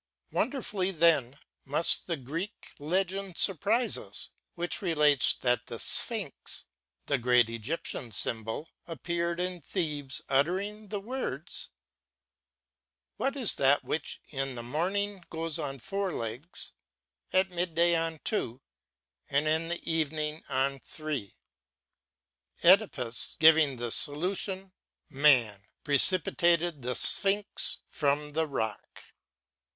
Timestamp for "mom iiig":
14.63-15.29